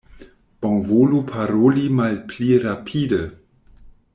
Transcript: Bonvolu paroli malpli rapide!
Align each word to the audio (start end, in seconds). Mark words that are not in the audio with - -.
Bonvolu 0.65 1.19
paroli 1.31 1.85
malpli 1.99 2.49
rapide! 2.67 3.23